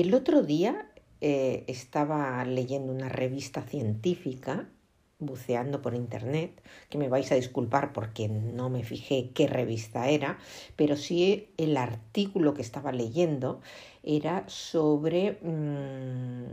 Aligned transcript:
El 0.00 0.14
otro 0.14 0.42
día 0.42 0.88
eh, 1.20 1.64
estaba 1.66 2.44
leyendo 2.44 2.92
una 2.92 3.08
revista 3.08 3.62
científica, 3.62 4.68
buceando 5.18 5.82
por 5.82 5.96
internet, 5.96 6.62
que 6.88 6.98
me 6.98 7.08
vais 7.08 7.32
a 7.32 7.34
disculpar 7.34 7.92
porque 7.92 8.28
no 8.28 8.70
me 8.70 8.84
fijé 8.84 9.32
qué 9.34 9.48
revista 9.48 10.08
era, 10.08 10.38
pero 10.76 10.94
sí 10.94 11.48
el 11.56 11.76
artículo 11.76 12.54
que 12.54 12.62
estaba 12.62 12.92
leyendo 12.92 13.60
era 14.04 14.48
sobre 14.48 15.40
mm, 15.42 16.44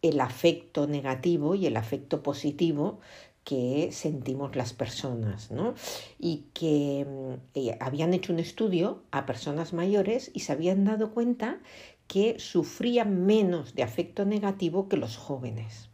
el 0.00 0.20
afecto 0.20 0.86
negativo 0.86 1.54
y 1.54 1.66
el 1.66 1.76
afecto 1.76 2.22
positivo 2.22 3.00
que 3.44 3.90
sentimos 3.92 4.56
las 4.56 4.72
personas, 4.72 5.50
¿no? 5.50 5.74
Y 6.18 6.46
que 6.54 7.06
mm, 7.06 7.58
eh, 7.58 7.76
habían 7.78 8.14
hecho 8.14 8.32
un 8.32 8.38
estudio 8.38 9.02
a 9.10 9.26
personas 9.26 9.74
mayores 9.74 10.30
y 10.32 10.40
se 10.40 10.52
habían 10.52 10.84
dado 10.84 11.12
cuenta 11.12 11.60
que 12.06 12.38
sufrían 12.38 13.26
menos 13.26 13.74
de 13.74 13.82
afecto 13.82 14.24
negativo 14.24 14.88
que 14.88 14.96
los 14.96 15.16
jóvenes. 15.16 15.88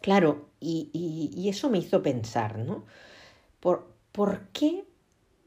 Claro, 0.00 0.48
y, 0.60 1.48
eso 1.48 1.70
me 1.70 1.78
hizo 1.78 2.02
pensar, 2.02 2.58
¿no? 2.58 2.84
¿Por, 3.60 3.92
¿Por 4.12 4.48
qué 4.48 4.84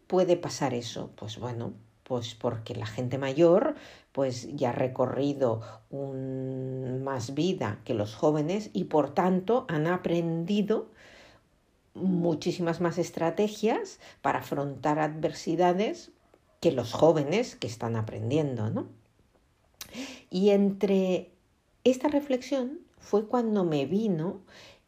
puede 0.08 0.38
pasar 0.38 0.73
eso? 0.73 1.11
Pues 1.16 1.39
bueno, 1.39 1.73
pues 2.03 2.36
porque 2.36 2.75
la 2.75 2.86
gente 2.86 3.17
mayor 3.17 3.75
pues 4.11 4.53
ya 4.55 4.72
ha 4.72 4.73
recorrido 4.73 5.61
más 5.89 7.33
vida 7.33 7.80
que 7.86 7.94
los 7.94 8.16
jóvenes 8.16 8.69
y 8.73 8.83
por 8.83 9.14
tanto 9.14 9.66
han 9.69 9.88
aprendido 9.88 10.89
muchísimas 11.94 12.81
más 12.81 12.97
estrategias 12.97 13.99
para 14.22 14.39
afrontar 14.39 14.99
adversidades 14.99 16.11
que 16.59 16.72
los 16.72 16.92
jóvenes 16.94 17.55
que 17.55 17.67
están 17.67 17.95
aprendiendo, 17.95 18.69
¿no? 18.69 18.88
Y 20.32 20.50
entre 20.50 21.30
esta 21.84 22.08
reflexión 22.08 22.80
fue 22.98 23.28
cuando 23.28 23.64
me 23.64 23.86
vino 23.86 24.42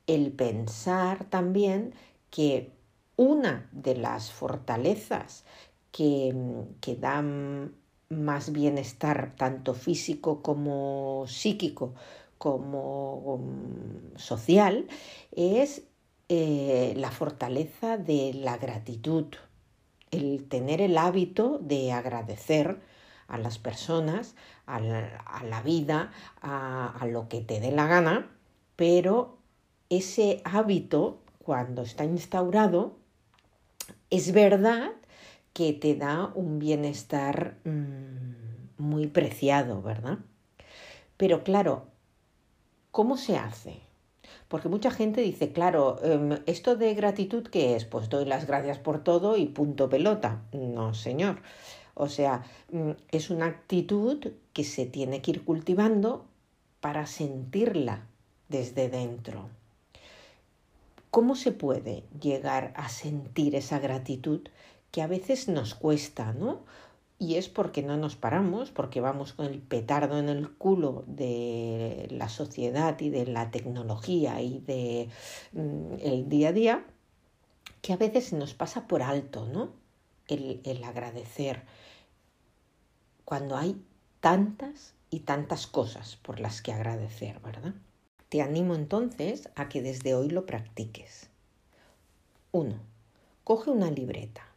el 0.07 0.31
pensar 0.31 1.25
también 1.25 1.93
que 2.31 2.71
una 3.15 3.69
de 3.71 3.95
las 3.95 4.31
fortalezas 4.31 5.43
que, 5.91 6.33
que 6.81 6.95
dan 6.95 7.75
más 8.09 8.51
bienestar 8.51 9.35
tanto 9.37 9.73
físico 9.73 10.41
como 10.41 11.25
psíquico 11.27 11.93
como 12.37 13.15
um, 13.19 14.17
social 14.17 14.87
es 15.31 15.83
eh, 16.29 16.93
la 16.97 17.11
fortaleza 17.11 17.97
de 17.97 18.33
la 18.33 18.57
gratitud, 18.57 19.25
el 20.11 20.45
tener 20.47 20.81
el 20.81 20.97
hábito 20.97 21.59
de 21.59 21.91
agradecer 21.91 22.79
a 23.27 23.37
las 23.37 23.57
personas, 23.57 24.35
a 24.65 24.79
la, 24.79 25.61
vida, 25.63 26.11
a, 26.41 27.05
lo 27.09 27.27
que 27.29 27.41
te 27.41 27.59
dé 27.59 27.71
la 27.71 27.87
gana, 27.87 28.29
pero 28.75 29.37
ese 29.89 30.41
hábito, 30.45 31.21
cuando 31.39 31.81
está 31.81 32.05
instaurado, 32.05 32.97
es 34.09 34.31
verdad 34.31 34.91
que 35.53 35.73
te 35.73 35.95
da 35.95 36.31
un 36.35 36.59
bienestar 36.59 37.57
mm, 37.63 38.81
muy 38.81 39.07
preciado, 39.07 39.81
¿verdad? 39.81 40.19
Pero 41.17 41.43
claro, 41.43 41.85
¿cómo 42.91 43.17
se 43.17 43.37
hace? 43.37 43.81
Porque 44.47 44.69
mucha 44.69 44.91
gente 44.91 45.21
dice, 45.21 45.51
claro, 45.51 45.99
em, 46.03 46.37
esto 46.45 46.75
de 46.75 46.93
gratitud, 46.93 47.47
¿qué 47.47 47.75
es? 47.75 47.85
Pues 47.85 48.09
doy 48.09 48.25
las 48.25 48.45
gracias 48.45 48.77
por 48.77 49.03
todo 49.03 49.37
y 49.37 49.47
punto 49.47 49.89
pelota. 49.89 50.41
No, 50.51 50.93
señor. 50.93 51.41
O 51.95 52.09
sea, 52.09 52.43
mm, 52.71 52.91
es 53.11 53.29
una 53.29 53.45
actitud 53.45 54.31
que 54.53 54.63
se 54.63 54.85
tiene 54.85 55.21
que 55.21 55.31
ir 55.31 55.45
cultivando 55.45 56.25
para 56.81 57.05
sentirla 57.05 58.05
desde 58.49 58.89
dentro. 58.89 59.49
¿Cómo 61.11 61.35
se 61.35 61.51
puede 61.51 62.03
llegar 62.19 62.73
a 62.75 62.89
sentir 62.89 63.55
esa 63.55 63.79
gratitud 63.79 64.41
que 64.91 65.01
a 65.01 65.07
veces 65.07 65.47
nos 65.47 65.75
cuesta, 65.75 66.33
¿no? 66.33 66.61
Y 67.19 67.35
es 67.35 67.47
porque 67.49 67.83
no 67.83 67.97
nos 67.97 68.15
paramos, 68.15 68.71
porque 68.71 68.99
vamos 68.99 69.33
con 69.33 69.45
el 69.45 69.59
petardo 69.59 70.19
en 70.19 70.29
el 70.29 70.49
culo 70.51 71.03
de 71.07 72.07
la 72.11 72.29
sociedad 72.29 72.99
y 72.99 73.09
de 73.09 73.27
la 73.27 73.51
tecnología 73.51 74.41
y 74.41 74.59
de 74.59 75.09
mm, 75.53 75.93
el 76.01 76.29
día 76.29 76.49
a 76.49 76.53
día, 76.53 76.85
que 77.81 77.93
a 77.93 77.97
veces 77.97 78.33
nos 78.33 78.53
pasa 78.53 78.87
por 78.87 79.03
alto, 79.03 79.45
¿no? 79.47 79.82
El, 80.27 80.83
agradecer, 80.83 81.63
cuando 83.25 83.57
hay 83.57 83.81
tantas 84.19 84.93
y 85.09 85.21
tantas 85.21 85.67
cosas 85.67 86.15
por 86.15 86.39
las 86.39 86.61
que 86.61 86.71
agradecer, 86.71 87.39
¿verdad? 87.41 87.73
Te 88.29 88.41
animo 88.41 88.73
entonces 88.73 89.49
a 89.55 89.69
que 89.69 89.81
desde 89.81 90.15
hoy 90.15 90.29
lo 90.29 90.45
practiques. 90.45 91.29
1. 92.51 92.75
Coge 93.43 93.69
una 93.69 93.91
libreta, 93.91 94.47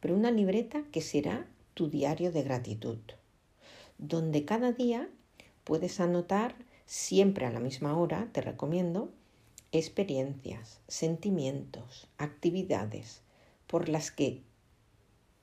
pero 0.00 0.14
una 0.14 0.30
libreta 0.30 0.82
que 0.90 1.00
será 1.00 1.46
tu 1.74 1.88
diario 1.88 2.32
de 2.32 2.42
gratitud, 2.42 2.98
donde 3.98 4.44
cada 4.44 4.72
día 4.72 5.08
puedes 5.64 6.00
anotar 6.00 6.56
siempre 6.86 7.46
a 7.46 7.50
la 7.50 7.60
misma 7.60 7.96
hora, 7.96 8.28
te 8.32 8.40
recomiendo, 8.40 9.10
experiencias, 9.72 10.80
sentimientos, 10.88 12.08
actividades 12.18 13.22
por 13.66 13.88
las 13.88 14.10
que 14.10 14.42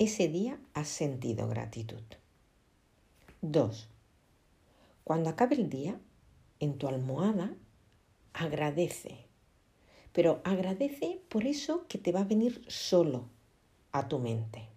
ese 0.03 0.27
día 0.27 0.57
has 0.73 0.87
sentido 0.87 1.47
gratitud. 1.47 2.01
2. 3.43 3.87
Cuando 5.03 5.29
acabe 5.29 5.55
el 5.57 5.69
día, 5.69 5.99
en 6.59 6.79
tu 6.79 6.87
almohada, 6.87 7.53
agradece. 8.33 9.25
Pero 10.11 10.41
agradece 10.43 11.21
por 11.29 11.45
eso 11.45 11.85
que 11.87 11.99
te 11.99 12.11
va 12.11 12.21
a 12.21 12.23
venir 12.23 12.65
solo 12.67 13.25
a 13.91 14.07
tu 14.07 14.17
mente. 14.17 14.69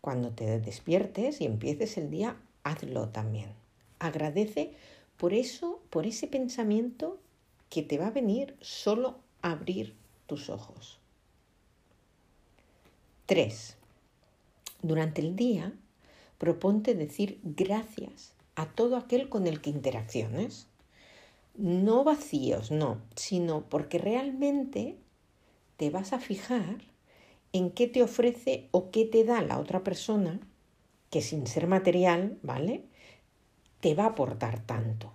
Cuando 0.00 0.30
te 0.30 0.58
despiertes 0.58 1.40
y 1.40 1.44
empieces 1.44 1.96
el 1.96 2.10
día, 2.10 2.34
hazlo 2.64 3.10
también. 3.10 3.52
Agradece 4.00 4.74
por 5.16 5.32
eso, 5.32 5.80
por 5.90 6.06
ese 6.06 6.26
pensamiento 6.26 7.20
que 7.70 7.84
te 7.84 7.98
va 7.98 8.08
a 8.08 8.10
venir 8.10 8.56
solo 8.60 9.14
a 9.42 9.52
abrir 9.52 9.94
tus 10.26 10.50
ojos. 10.50 10.98
3. 13.28 13.76
Durante 14.80 15.20
el 15.20 15.36
día, 15.36 15.74
proponte 16.38 16.94
decir 16.94 17.38
gracias 17.42 18.32
a 18.54 18.64
todo 18.64 18.96
aquel 18.96 19.28
con 19.28 19.46
el 19.46 19.60
que 19.60 19.68
interacciones. 19.68 20.66
No 21.54 22.04
vacíos, 22.04 22.70
no, 22.70 23.02
sino 23.16 23.68
porque 23.68 23.98
realmente 23.98 24.96
te 25.76 25.90
vas 25.90 26.14
a 26.14 26.20
fijar 26.20 26.78
en 27.52 27.70
qué 27.70 27.86
te 27.86 28.02
ofrece 28.02 28.70
o 28.70 28.90
qué 28.90 29.04
te 29.04 29.24
da 29.24 29.42
la 29.42 29.58
otra 29.58 29.84
persona 29.84 30.40
que 31.10 31.20
sin 31.20 31.46
ser 31.46 31.66
material, 31.66 32.38
¿vale? 32.42 32.86
Te 33.80 33.94
va 33.94 34.04
a 34.04 34.08
aportar 34.12 34.64
tanto. 34.64 35.12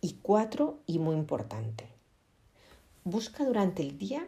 Y 0.00 0.14
cuatro, 0.22 0.78
y 0.86 0.98
muy 0.98 1.16
importante, 1.16 1.86
busca 3.04 3.44
durante 3.44 3.82
el 3.82 3.98
día 3.98 4.26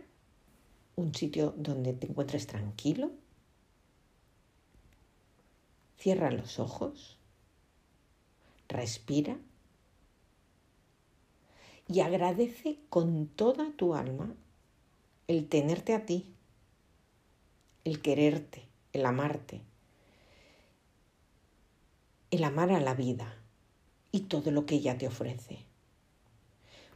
un 0.97 1.15
sitio 1.15 1.55
donde 1.57 1.93
te 1.93 2.07
encuentres 2.07 2.47
tranquilo, 2.47 3.11
Cierra 5.99 6.31
los 6.31 6.59
ojos, 6.59 7.17
respira. 8.69 9.39
Y 11.89 12.01
agradece 12.01 12.79
con 12.91 13.29
toda 13.29 13.71
tu 13.77 13.95
alma 13.95 14.35
el 15.29 15.49
tenerte 15.49 15.95
a 15.95 16.05
ti, 16.05 16.35
el 17.85 18.03
quererte, 18.03 18.67
el 18.93 19.07
amarte, 19.07 19.63
el 22.31 22.43
amar 22.43 22.73
a 22.73 22.81
la 22.81 22.95
vida 22.95 23.35
y 24.11 24.21
todo 24.21 24.51
lo 24.51 24.67
que 24.67 24.77
ella 24.77 24.99
te 24.99 25.07
ofrece. 25.07 25.61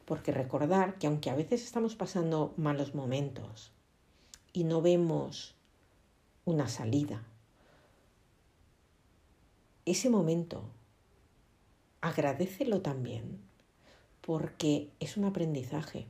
Porque 0.05 0.33
recordar 0.33 0.99
que 0.99 1.07
aunque 1.07 1.31
a 1.31 1.37
veces 1.37 1.65
estamos 1.65 1.95
pasando 1.95 2.53
malos 2.57 2.95
momentos 2.95 3.73
y 4.53 4.65
no 4.65 4.83
vemos 4.83 5.55
una 6.45 6.69
salida, 6.69 7.25
ese 9.87 10.09
momento, 10.09 10.63
agradecelo 12.01 12.81
también, 12.81 13.41
porque 14.21 14.91
es 15.01 15.17
un 15.17 15.25
aprendizaje 15.25 16.07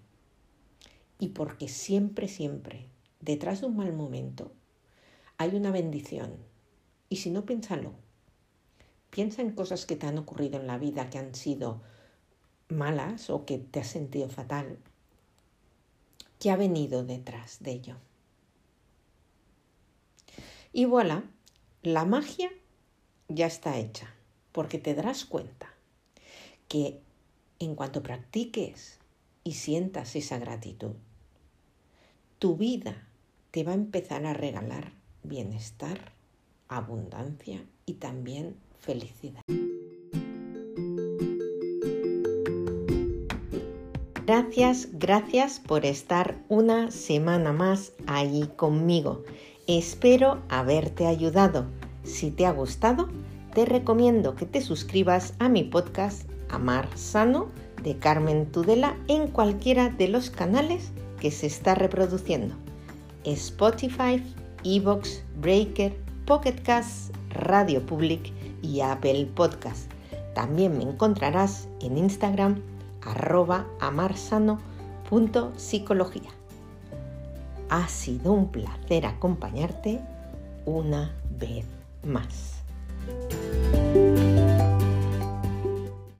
y 1.18 1.28
porque 1.28 1.68
siempre, 1.68 2.28
siempre, 2.28 2.88
detrás 3.20 3.60
de 3.60 3.68
un 3.68 3.76
mal 3.76 3.92
momento, 3.92 4.52
hay 5.38 5.54
una 5.54 5.70
bendición. 5.70 6.36
Y 7.08 7.16
si 7.16 7.30
no, 7.30 7.46
piénsalo. 7.46 7.92
Piensa 9.08 9.40
en 9.40 9.52
cosas 9.52 9.86
que 9.86 9.96
te 9.96 10.06
han 10.06 10.18
ocurrido 10.18 10.60
en 10.60 10.66
la 10.66 10.76
vida 10.76 11.08
que 11.08 11.18
han 11.18 11.34
sido 11.34 11.80
malas 12.68 13.30
o 13.30 13.46
que 13.46 13.58
te 13.58 13.80
has 13.80 13.88
sentido 13.88 14.28
fatal. 14.28 14.78
¿Qué 16.38 16.50
ha 16.50 16.56
venido 16.56 17.04
detrás 17.04 17.62
de 17.62 17.70
ello? 17.72 17.96
Y 20.72 20.84
voilà, 20.84 21.24
la 21.82 22.04
magia 22.04 22.50
ya 23.28 23.46
está 23.46 23.78
hecha, 23.78 24.14
porque 24.52 24.78
te 24.78 24.94
darás 24.94 25.24
cuenta 25.24 25.68
que 26.68 27.00
en 27.58 27.74
cuanto 27.74 28.02
practiques 28.02 28.98
y 29.42 29.54
sientas 29.54 30.14
esa 30.14 30.38
gratitud, 30.38 30.92
tu 32.38 32.56
vida 32.56 33.08
te 33.50 33.64
va 33.64 33.72
a 33.72 33.74
empezar 33.74 34.24
a 34.26 34.32
regalar 34.32 34.92
bienestar, 35.24 36.12
abundancia 36.68 37.64
y 37.84 37.94
también 37.94 38.56
felicidad. 38.78 39.42
Gracias, 44.24 44.88
gracias 44.92 45.58
por 45.58 45.84
estar 45.84 46.44
una 46.48 46.92
semana 46.92 47.52
más 47.52 47.92
ahí 48.06 48.48
conmigo. 48.54 49.24
Espero 49.66 50.38
haberte 50.48 51.06
ayudado. 51.06 51.66
Si 52.02 52.30
te 52.30 52.46
ha 52.46 52.52
gustado, 52.52 53.08
te 53.54 53.66
recomiendo 53.66 54.34
que 54.34 54.46
te 54.46 54.60
suscribas 54.60 55.34
a 55.38 55.48
mi 55.48 55.64
podcast 55.64 56.28
Amar 56.48 56.88
Sano 56.96 57.48
de 57.82 57.96
Carmen 57.96 58.46
Tudela 58.46 58.96
en 59.08 59.28
cualquiera 59.28 59.90
de 59.90 60.08
los 60.08 60.30
canales 60.30 60.92
que 61.20 61.30
se 61.30 61.46
está 61.46 61.74
reproduciendo. 61.74 62.54
Spotify, 63.24 64.22
Evox, 64.64 65.22
Breaker, 65.40 65.94
Pocket 66.26 66.62
Cast, 66.62 67.14
Radio 67.30 67.84
Public 67.84 68.32
y 68.62 68.80
Apple 68.80 69.28
Podcast. 69.34 69.90
También 70.34 70.78
me 70.78 70.84
encontrarás 70.84 71.68
en 71.80 71.98
Instagram 71.98 72.62
arroba 73.02 73.66
amarsano.psicología. 73.80 76.39
Ha 77.70 77.86
sido 77.86 78.32
un 78.32 78.48
placer 78.48 79.06
acompañarte 79.06 80.00
una 80.66 81.14
vez 81.38 81.64
más. 82.04 82.64